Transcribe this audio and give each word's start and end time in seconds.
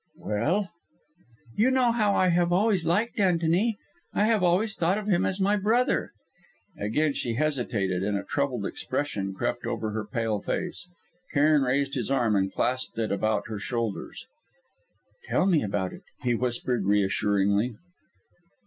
"Well?" 0.17 0.71
"You 1.55 1.69
know 1.69 1.91
how 1.91 2.15
I 2.15 2.29
have 2.29 2.51
always 2.51 2.87
liked 2.87 3.19
Antony? 3.19 3.77
I 4.15 4.23
have 4.23 4.41
always 4.41 4.75
thought 4.75 4.97
of 4.97 5.05
him 5.05 5.27
as 5.27 5.39
my 5.39 5.57
brother." 5.57 6.09
Again 6.75 7.13
she 7.13 7.35
hesitated, 7.35 8.01
and 8.01 8.17
a 8.17 8.23
troubled 8.23 8.65
expression 8.65 9.35
crept 9.35 9.63
over 9.63 9.91
her 9.91 10.03
pale 10.07 10.39
face. 10.41 10.89
Cairn 11.33 11.61
raised 11.61 11.93
his 11.93 12.09
arm 12.09 12.35
and 12.35 12.51
clasped 12.51 12.97
it 12.97 13.11
about 13.11 13.47
her 13.47 13.59
shoulders. 13.59 14.25
"Tell 15.25 15.45
me 15.45 15.59
all 15.59 15.65
about 15.65 15.93
it," 15.93 16.01
he 16.23 16.33
whispered 16.33 16.83
reassuringly. 16.85 17.75